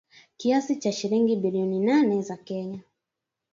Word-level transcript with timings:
Kiasi 0.37 0.75
cha 0.79 0.91
shilingi 0.91 1.35
bilioni 1.35 1.79
nane 1.79 2.21
za 2.21 2.37
Kenya 2.37 2.79